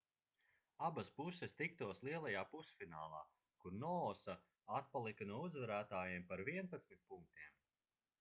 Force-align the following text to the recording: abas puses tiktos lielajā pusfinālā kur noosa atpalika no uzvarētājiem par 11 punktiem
abas 0.85 1.09
puses 1.17 1.51
tiktos 1.59 1.99
lielajā 2.07 2.41
pusfinālā 2.53 3.19
kur 3.65 3.75
noosa 3.83 4.35
atpalika 4.79 5.27
no 5.33 5.43
uzvarētājiem 5.43 6.25
par 6.33 6.43
11 6.49 6.97
punktiem 7.13 7.55